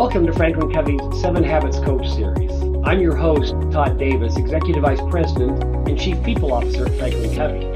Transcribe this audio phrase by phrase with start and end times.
[0.00, 2.50] Welcome to Franklin Covey's Seven Habits Coach Series.
[2.84, 7.66] I'm your host, Todd Davis, Executive Vice President and Chief People Officer at Franklin Covey.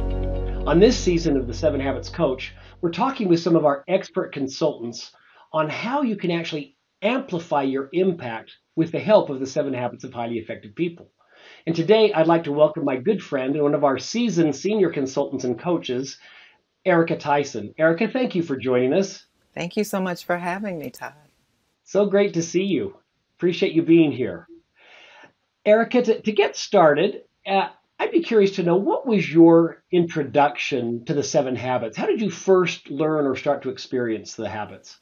[0.67, 4.33] On this season of the Seven Habits Coach, we're talking with some of our expert
[4.33, 5.13] consultants
[5.53, 10.05] on how you can actually amplify your impact with the help of the Seven Habits
[10.05, 11.11] of Highly Effective People.
[11.67, 14.89] And today I'd like to welcome my good friend and one of our seasoned senior
[14.89, 16.17] consultants and coaches,
[16.87, 17.75] Erica Tyson.
[17.77, 19.27] Erica, thank you for joining us.
[19.53, 21.24] Thank you so much for having me, Todd.
[21.85, 22.97] So great to see you.
[23.37, 24.49] Appreciate you being here.
[25.67, 31.05] Erica, to, to get started, uh, I'd be curious to know what was your introduction
[31.07, 31.97] to the seven habits?
[31.97, 34.99] How did you first learn or start to experience the habits?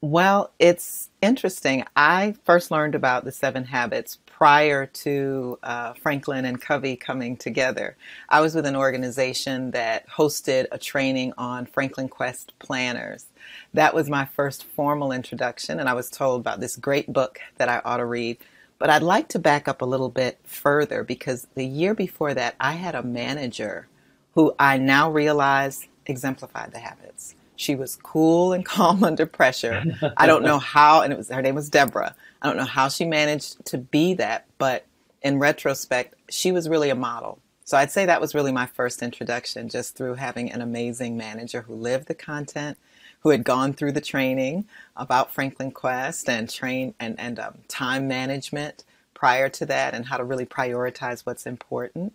[0.00, 1.84] Well, it's interesting.
[1.94, 7.96] I first learned about the seven habits prior to uh, Franklin and Covey coming together.
[8.28, 13.26] I was with an organization that hosted a training on Franklin Quest planners.
[13.74, 17.68] That was my first formal introduction, and I was told about this great book that
[17.68, 18.38] I ought to read.
[18.78, 22.56] But I'd like to back up a little bit further because the year before that,
[22.58, 23.86] I had a manager
[24.34, 27.34] who I now realize exemplified the habits.
[27.54, 29.84] She was cool and calm under pressure.
[30.16, 32.14] I don't know how, and it was her name was Deborah.
[32.40, 34.84] I don't know how she managed to be that, but
[35.22, 37.38] in retrospect, she was really a model.
[37.64, 41.62] So I'd say that was really my first introduction, just through having an amazing manager
[41.62, 42.76] who lived the content,
[43.22, 48.08] who had gone through the training about Franklin Quest and train and and um, time
[48.08, 48.84] management
[49.14, 52.12] prior to that, and how to really prioritize what's important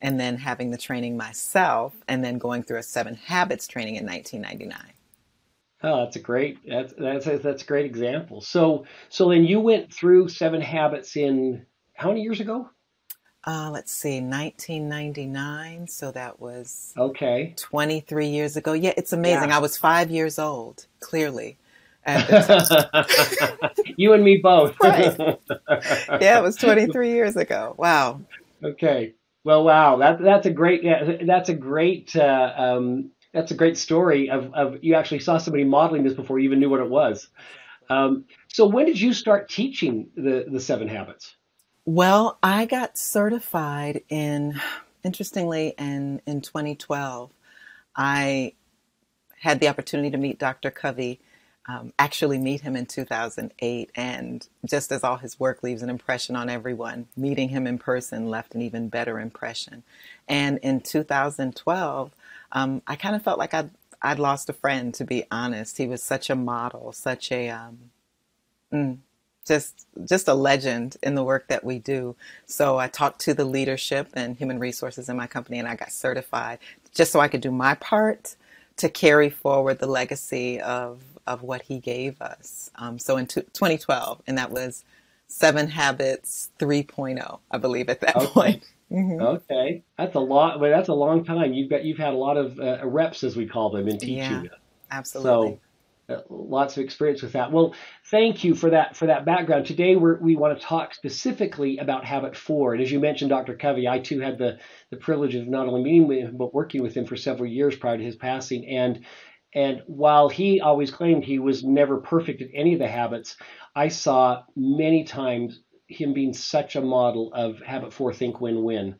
[0.00, 4.04] and then having the training myself and then going through a seven habits training in
[4.04, 4.92] 1999
[5.84, 8.40] oh that's a great that's that's that's a great example.
[8.40, 12.68] So so then you went through seven habits in how many years ago
[13.46, 17.54] uh, let's see 1999 so that was okay.
[17.56, 18.72] 23 years ago.
[18.72, 19.50] Yeah it's amazing.
[19.50, 19.56] Yeah.
[19.56, 21.58] i was five years old clearly
[23.96, 24.76] you and me both.
[24.82, 25.38] Right.
[26.20, 27.74] Yeah it was 23 years ago.
[27.78, 28.20] Wow.
[28.62, 29.14] Okay.
[29.44, 30.82] Well, wow, that that's a great
[31.26, 35.64] that's a great uh, um, that's a great story of, of you actually saw somebody
[35.64, 37.28] modeling this before you even knew what it was.
[37.90, 41.36] Um, so when did you start teaching the the seven habits?
[41.84, 44.60] Well, I got certified in
[45.02, 47.30] interestingly in in 2012.
[47.94, 48.54] I
[49.40, 50.70] had the opportunity to meet Dr.
[50.70, 51.20] Covey
[51.66, 53.90] um, actually meet him in 2008.
[53.94, 58.28] And just as all his work leaves an impression on everyone, meeting him in person
[58.28, 59.82] left an even better impression.
[60.28, 62.10] And in 2012,
[62.52, 63.70] um, I kind of felt like I'd,
[64.02, 65.78] I'd lost a friend, to be honest.
[65.78, 67.48] He was such a model, such a.
[67.48, 67.78] Um,
[68.72, 68.98] mm,
[69.44, 72.16] just just a legend in the work that we do.
[72.46, 75.92] So I talked to the leadership and human resources in my company and I got
[75.92, 76.58] certified
[76.94, 78.36] just so I could do my part
[78.76, 82.70] to carry forward the legacy of of what he gave us.
[82.76, 84.84] Um, so in t- 2012, and that was
[85.26, 88.26] Seven Habits 3.0, I believe, at that okay.
[88.26, 88.64] point.
[88.92, 89.22] Mm-hmm.
[89.22, 90.60] Okay, that's a lot.
[90.60, 91.54] Well, that's a long time.
[91.54, 94.16] You've got you've had a lot of uh, reps, as we call them, in teaching.
[94.16, 94.42] Yeah,
[94.90, 95.52] absolutely.
[95.52, 95.60] So
[96.06, 97.50] Uh, lots of experience with that.
[97.50, 97.74] Well,
[98.10, 99.64] thank you for that for that background.
[99.64, 102.74] Today we want to talk specifically about habit four.
[102.74, 103.56] And as you mentioned, Dr.
[103.56, 104.58] Covey, I too had the
[104.90, 107.76] the privilege of not only meeting with him but working with him for several years
[107.76, 108.66] prior to his passing.
[108.66, 109.06] And
[109.54, 113.36] and while he always claimed he was never perfect at any of the habits,
[113.74, 118.96] I saw many times him being such a model of habit four, think win win.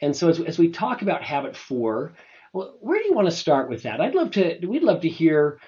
[0.00, 2.14] And so as, as we talk about habit four,
[2.52, 4.00] well, where do you want to start with that?
[4.00, 5.60] I'd love to, we'd love to hear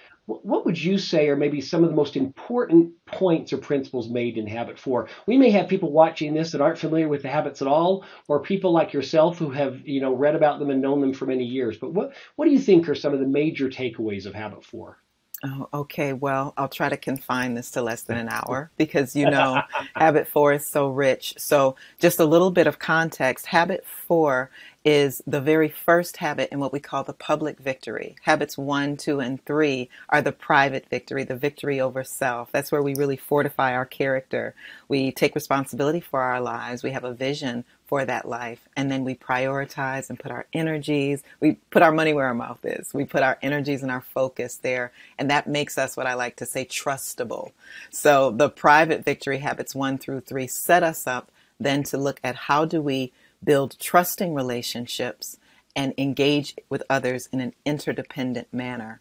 [0.42, 4.36] what would you say are maybe some of the most important points or principles made
[4.36, 7.62] in habit four we may have people watching this that aren't familiar with the habits
[7.62, 11.00] at all or people like yourself who have you know read about them and known
[11.00, 13.68] them for many years but what what do you think are some of the major
[13.68, 14.98] takeaways of habit four
[15.42, 16.12] Oh, okay.
[16.12, 19.62] Well, I'll try to confine this to less than an hour because you know,
[19.96, 21.34] habit four is so rich.
[21.38, 23.46] So, just a little bit of context.
[23.46, 24.50] Habit four
[24.84, 28.16] is the very first habit in what we call the public victory.
[28.22, 32.50] Habits one, two, and three are the private victory, the victory over self.
[32.50, 34.54] That's where we really fortify our character.
[34.88, 36.82] We take responsibility for our lives.
[36.82, 38.68] We have a vision for that life.
[38.76, 42.64] And then we prioritize and put our energies, we put our money where our mouth
[42.64, 42.94] is.
[42.94, 44.92] We put our energies and our focus there.
[45.18, 47.50] And that makes us what I like to say trustable.
[47.90, 52.34] So the private victory habits one through three set us up then to look at
[52.34, 53.12] how do we
[53.44, 55.38] build trusting relationships,
[55.76, 59.00] and engage with others in an interdependent manner.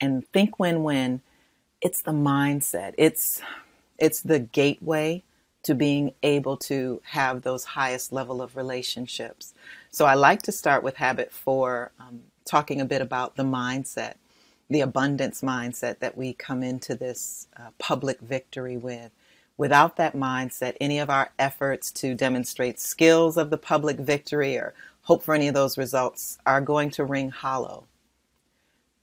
[0.00, 1.22] And think win win,
[1.82, 2.94] it's the mindset.
[2.98, 3.42] It's
[3.98, 5.24] it's the gateway
[5.64, 9.54] to being able to have those highest level of relationships.
[9.90, 14.14] So I like to start with habit four, um, talking a bit about the mindset.
[14.70, 19.12] the abundance mindset that we come into this uh, public victory with.
[19.58, 24.74] Without that mindset, any of our efforts to demonstrate skills of the public victory or
[25.02, 27.84] hope for any of those results are going to ring hollow.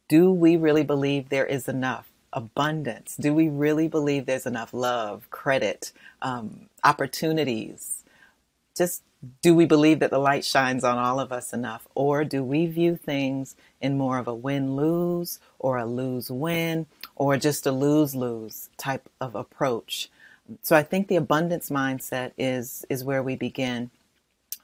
[0.08, 3.16] Do we really believe there is enough abundance?
[3.16, 5.92] Do we really believe there's enough love, credit,
[6.22, 8.04] um, opportunities?
[8.76, 9.02] Just
[9.42, 11.88] do we believe that the light shines on all of us enough?
[11.96, 16.86] Or do we view things in more of a win lose or a lose win
[17.16, 20.10] or just a lose lose type of approach?
[20.62, 23.92] So I think the abundance mindset is, is where we begin.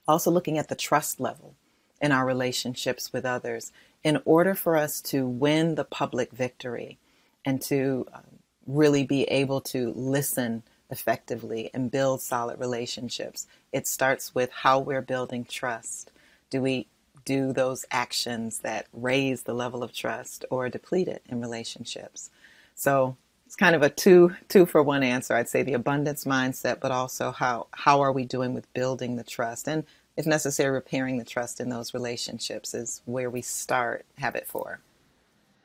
[0.07, 1.55] Also, looking at the trust level
[2.01, 3.71] in our relationships with others.
[4.03, 6.97] In order for us to win the public victory
[7.45, 8.23] and to um,
[8.65, 13.47] really be able to listen effectively and build solid relationships.
[13.71, 16.11] It starts with how we're building trust.
[16.49, 16.87] Do we
[17.25, 22.31] do those actions that raise the level of trust or deplete it in relationships?
[22.75, 23.17] So
[23.49, 25.33] it's kind of a two two for one answer.
[25.33, 29.23] I'd say the abundance mindset, but also how how are we doing with building the
[29.23, 29.85] trust and
[30.15, 34.81] if necessary repairing the trust in those relationships is where we start habit four.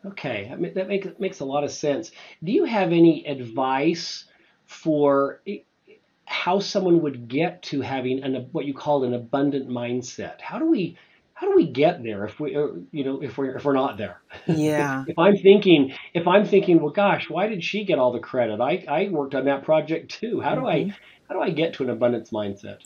[0.06, 2.10] Okay, I mean, that makes makes a lot of sense.
[2.42, 4.25] Do you have any advice
[4.64, 5.42] for
[6.25, 10.40] how someone would get to having an what you call an abundant mindset.
[10.40, 10.96] How do we
[11.34, 13.98] how do we get there if we uh, you know if we're if we're not
[13.98, 14.20] there?
[14.46, 15.04] Yeah.
[15.06, 18.60] if I'm thinking if I'm thinking, well, gosh, why did she get all the credit?
[18.60, 20.40] I I worked on that project too.
[20.40, 20.90] How do mm-hmm.
[20.90, 20.96] I
[21.28, 22.78] how do I get to an abundance mindset?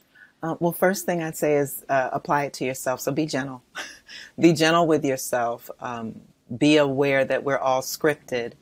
[0.43, 3.01] Uh, well, first thing I'd say is uh, apply it to yourself.
[3.01, 3.63] So be gentle.
[4.41, 5.71] be gentle with yourself.
[5.81, 6.21] Um,
[6.57, 8.53] be aware that we're all scripted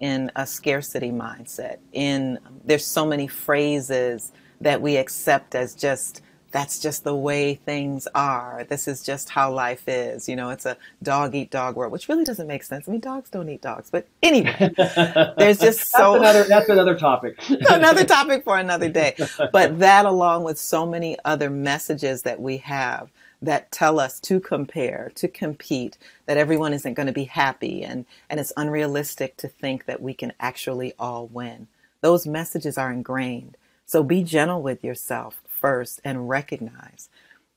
[0.00, 1.78] in a scarcity mindset.
[1.92, 6.22] In there's so many phrases that we accept as just
[6.52, 8.64] that's just the way things are.
[8.68, 10.28] This is just how life is.
[10.28, 12.88] You know, it's a dog eat dog world, which really doesn't make sense.
[12.88, 14.70] I mean, dogs don't eat dogs, but anyway,
[15.38, 17.38] there's just so that's another, that's another topic.
[17.48, 19.16] another topic for another day.
[19.52, 23.10] But that, along with so many other messages that we have
[23.42, 28.06] that tell us to compare, to compete, that everyone isn't going to be happy, and,
[28.30, 31.66] and it's unrealistic to think that we can actually all win.
[32.00, 33.56] Those messages are ingrained.
[33.84, 37.08] So be gentle with yourself first and recognize.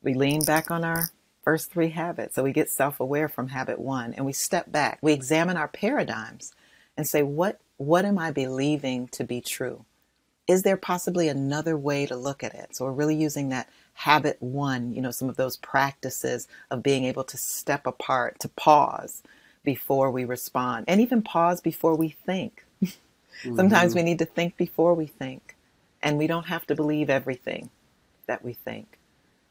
[0.01, 1.09] We lean back on our
[1.43, 2.35] first three habits.
[2.35, 4.99] So we get self aware from habit one and we step back.
[5.01, 6.53] We examine our paradigms
[6.95, 9.85] and say, what, what am I believing to be true?
[10.47, 12.75] Is there possibly another way to look at it?
[12.75, 17.05] So we're really using that habit one, you know, some of those practices of being
[17.05, 19.21] able to step apart, to pause
[19.63, 22.63] before we respond, and even pause before we think.
[23.43, 23.99] Sometimes mm-hmm.
[23.99, 25.55] we need to think before we think,
[26.01, 27.69] and we don't have to believe everything
[28.29, 28.97] that we think.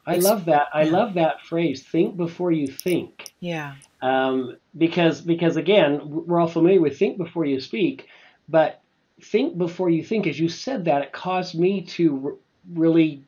[0.07, 0.69] I love that.
[0.73, 1.83] I love that phrase.
[1.83, 3.31] Think before you think.
[3.41, 3.75] Yeah.
[4.01, 8.09] Um, because because again, we're all familiar with think before you speak,
[8.49, 8.81] but
[9.21, 10.27] think before you think.
[10.27, 12.35] As you said that, it caused me to r-
[12.73, 13.23] really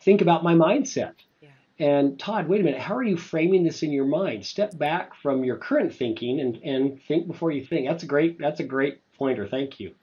[0.00, 1.12] think about my mindset.
[1.42, 1.48] Yeah.
[1.78, 4.46] And Todd, wait a minute, how are you framing this in your mind?
[4.46, 7.88] Step back from your current thinking and, and think before you think.
[7.88, 9.46] That's a great that's a great pointer.
[9.46, 9.94] Thank you.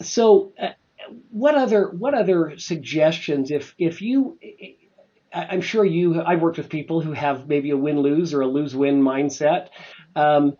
[0.00, 0.68] So, uh,
[1.30, 4.38] what other what other suggestions if if you
[5.32, 8.46] I'm sure you I've worked with people who have maybe a win lose or a
[8.46, 9.68] lose win mindset.
[10.16, 10.56] Um,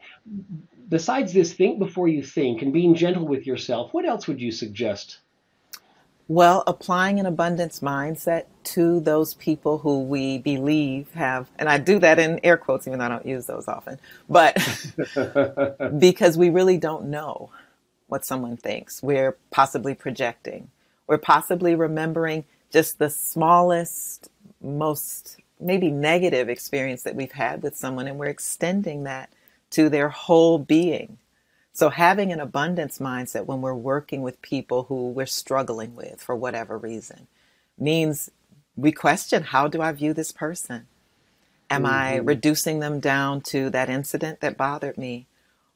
[0.89, 3.93] besides this, think before you think and being gentle with yourself.
[3.93, 5.19] What else would you suggest?
[6.31, 11.99] Well, applying an abundance mindset to those people who we believe have, and I do
[12.01, 14.55] that in air quotes, even though I don't use those often, but
[15.99, 17.49] because we really don't know
[18.09, 19.03] what someone thinks.
[19.03, 20.71] We're possibly projecting.
[21.07, 24.29] We're possibly remembering just the smallest,
[24.61, 29.31] most maybe negative experience that we've had with someone, and we're extending that
[29.71, 31.19] to their whole being.
[31.73, 36.35] So, having an abundance mindset when we're working with people who we're struggling with for
[36.35, 37.29] whatever reason
[37.79, 38.31] means
[38.77, 40.87] we question how do I view this person?
[41.71, 41.93] Am mm-hmm.
[41.93, 45.27] I reducing them down to that incident that bothered me?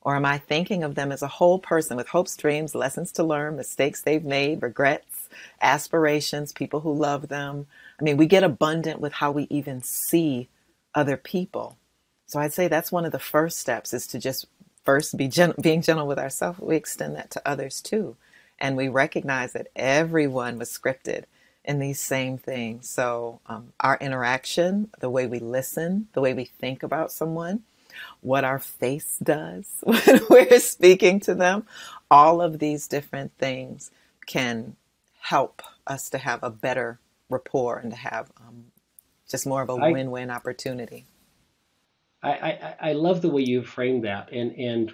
[0.03, 3.25] Or am I thinking of them as a whole person with hopes, dreams, lessons to
[3.25, 5.29] learn, mistakes they've made, regrets,
[5.61, 7.67] aspirations, people who love them?
[8.01, 10.49] I mean, we get abundant with how we even see
[10.95, 11.79] other people.
[12.27, 14.47] So I'd say that's one of the first steps is to just
[14.85, 18.17] first be gen- being gentle with ourselves, we extend that to others too.
[18.59, 21.25] And we recognize that everyone was scripted
[21.65, 22.89] in these same things.
[22.89, 27.63] So, um, our interaction, the way we listen, the way we think about someone,
[28.21, 31.67] what our face does when we're speaking to them,
[32.11, 33.91] all of these different things
[34.27, 34.77] can
[35.21, 38.67] help us to have a better rapport and to have um,
[39.29, 41.07] just more of a win win opportunity.
[42.23, 44.93] I, I, I love the way you framed that, and and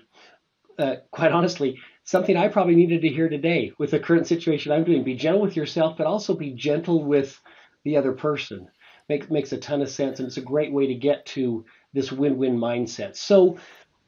[0.78, 4.84] uh, quite honestly, something I probably needed to hear today with the current situation I'm
[4.84, 5.04] doing.
[5.04, 7.38] Be gentle with yourself, but also be gentle with
[7.84, 8.68] the other person.
[9.08, 12.12] Makes makes a ton of sense, and it's a great way to get to this
[12.12, 13.16] win-win mindset.
[13.16, 13.58] So,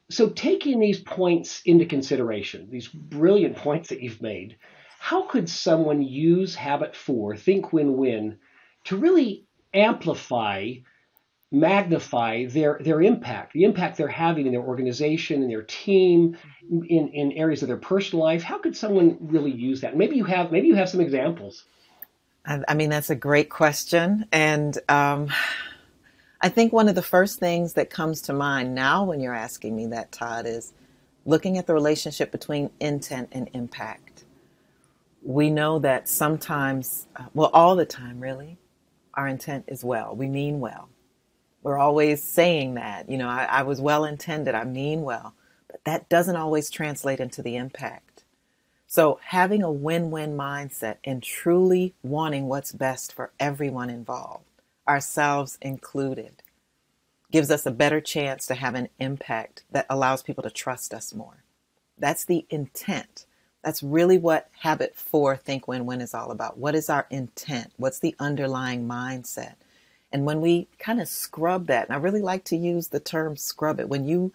[0.09, 4.57] so taking these points into consideration, these brilliant points that you've made,
[4.99, 8.37] how could someone use habit four, think win-win,
[8.85, 10.73] to really amplify
[11.51, 16.37] magnify their their impact, the impact they're having in their organization, in their team,
[16.69, 18.41] in, in areas of their personal life.
[18.41, 19.97] How could someone really use that?
[19.97, 21.65] Maybe you have maybe you have some examples.
[22.43, 25.27] I mean, that's a great question, and um,
[26.41, 29.75] I think one of the first things that comes to mind now when you're asking
[29.75, 30.73] me that, Todd, is
[31.25, 34.25] looking at the relationship between intent and impact.
[35.23, 38.57] We know that sometimes, uh, well, all the time, really,
[39.13, 40.15] our intent is well.
[40.15, 40.89] We mean well
[41.63, 43.09] we're always saying that.
[43.09, 45.33] You know, I, I was well intended, I mean well,
[45.69, 48.23] but that doesn't always translate into the impact.
[48.87, 54.45] So, having a win win mindset and truly wanting what's best for everyone involved,
[54.87, 56.43] ourselves included,
[57.31, 61.13] gives us a better chance to have an impact that allows people to trust us
[61.13, 61.43] more.
[61.97, 63.25] That's the intent.
[63.63, 66.57] That's really what habit four, think win win, is all about.
[66.57, 67.71] What is our intent?
[67.77, 69.55] What's the underlying mindset?
[70.11, 73.37] And when we kind of scrub that, and I really like to use the term
[73.37, 74.33] scrub it, when you,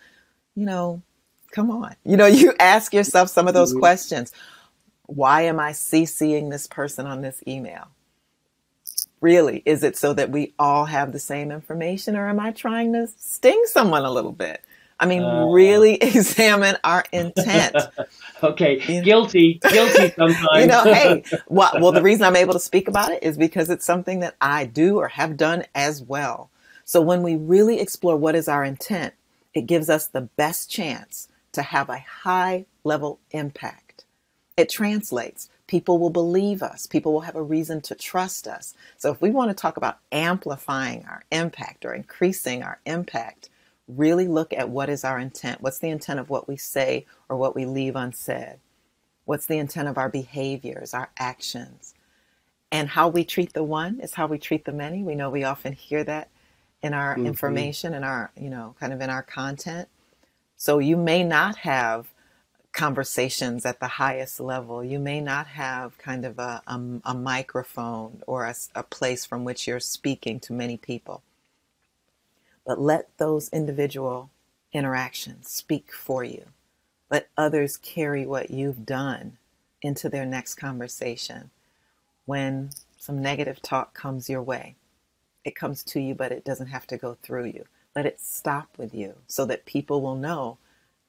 [0.55, 1.03] you know,
[1.51, 3.81] come on, you know, you ask yourself some of those mm-hmm.
[3.81, 4.33] questions.
[5.07, 7.89] Why am I CCing this person on this email?
[9.21, 12.93] Really, is it so that we all have the same information, or am I trying
[12.93, 14.63] to sting someone a little bit?
[14.99, 17.77] I mean, uh, really examine our intent.
[18.43, 19.05] okay, you know?
[19.05, 20.61] guilty, guilty sometimes.
[20.61, 23.71] you know, hey, well, well, the reason I'm able to speak about it is because
[23.71, 26.51] it's something that I do or have done as well.
[26.85, 29.15] So when we really explore what is our intent,
[29.55, 34.05] it gives us the best chance to have a high level impact.
[34.57, 35.51] It translates.
[35.67, 36.87] People will believe us.
[36.87, 38.75] People will have a reason to trust us.
[38.97, 43.51] So if we want to talk about amplifying our impact or increasing our impact,
[43.89, 45.61] really look at what is our intent.
[45.61, 48.59] What's the intent of what we say or what we leave unsaid?
[49.25, 51.95] What's the intent of our behaviors, our actions?
[52.71, 55.03] And how we treat the one is how we treat the many.
[55.03, 56.29] We know we often hear that
[56.83, 57.27] in our mm-hmm.
[57.27, 59.89] information and our, you know, kind of in our content.
[60.57, 62.07] So you may not have
[62.77, 64.85] conversations at the highest level.
[64.85, 69.45] You may not have kind of a, a, a microphone or a, a place from
[69.45, 71.23] which you're speaking to many people.
[72.67, 74.31] But let those individual
[74.73, 76.45] interactions speak for you.
[77.11, 79.39] Let others carry what you've done
[79.81, 81.51] into their next conversation.
[82.27, 84.75] When some negative talk comes your way,
[85.45, 87.65] it comes to you, but it doesn't have to go through you.
[87.95, 90.59] Let it stop with you so that people will know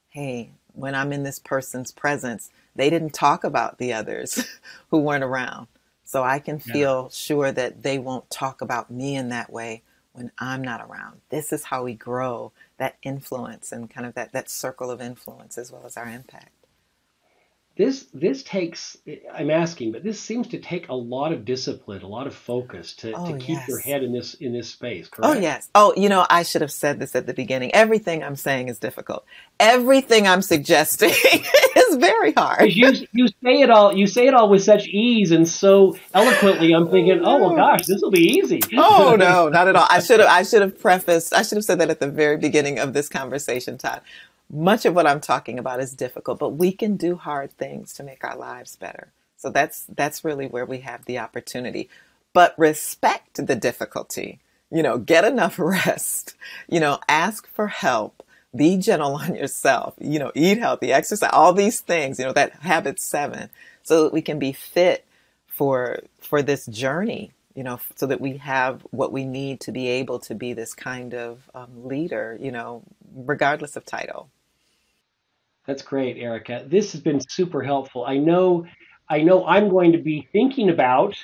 [0.10, 4.46] hey, when I'm in this person's presence, they didn't talk about the others
[4.92, 5.68] who weren't around.
[6.04, 7.16] So I can feel yeah.
[7.16, 11.20] sure that they won't talk about me in that way when I'm not around.
[11.30, 15.58] This is how we grow that influence and kind of that, that circle of influence
[15.58, 16.57] as well as our impact
[17.78, 18.98] this this takes
[19.34, 22.94] i'm asking but this seems to take a lot of discipline a lot of focus
[22.94, 23.68] to, oh, to keep yes.
[23.68, 25.38] your head in this in this space oh, correct?
[25.38, 25.70] oh yes.
[25.76, 27.74] Oh you know i should have said this at the beginning.
[27.74, 29.26] Everything i'm saying is difficult.
[29.60, 31.10] Everything i'm suggesting
[31.76, 32.72] is very hard.
[32.72, 36.74] You, you say it all you say it all with such ease and so eloquently
[36.74, 38.60] i'm thinking oh well gosh this will be easy.
[38.76, 39.88] Oh no not at all.
[39.90, 42.38] I should have i should have prefaced i should have said that at the very
[42.38, 44.02] beginning of this conversation todd
[44.50, 48.04] much of what I'm talking about is difficult, but we can do hard things to
[48.04, 49.12] make our lives better.
[49.36, 51.90] So that's that's really where we have the opportunity.
[52.34, 54.40] But respect the difficulty.
[54.72, 56.36] You know, get enough rest.
[56.68, 58.24] You know, ask for help.
[58.56, 59.96] Be gentle on yourself.
[60.00, 63.50] You know, eat healthy, exercise, all these things, you know, that habit 7
[63.84, 65.06] so that we can be fit
[65.48, 69.88] for for this journey you know, so that we have what we need to be
[69.88, 72.84] able to be this kind of um, leader, you know,
[73.16, 74.30] regardless of title.
[75.68, 76.64] That's great, Erica.
[76.66, 78.06] This has been super helpful.
[78.06, 78.66] I know,
[79.10, 81.16] I know, I'm going to be thinking about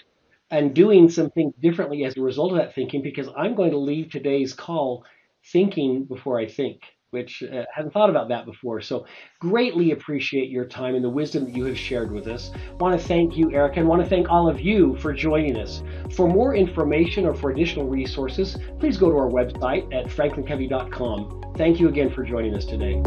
[0.51, 3.77] and doing some things differently as a result of that thinking because I'm going to
[3.77, 5.05] leave today's call
[5.51, 6.81] thinking before I think,
[7.12, 8.81] which uh, hadn't thought about that before.
[8.81, 9.05] So
[9.39, 12.51] greatly appreciate your time and the wisdom that you have shared with us.
[12.79, 15.81] Want to thank you, Erica, and want to thank all of you for joining us.
[16.12, 21.53] For more information or for additional resources, please go to our website at franklincovey.com.
[21.55, 23.01] Thank you again for joining us today.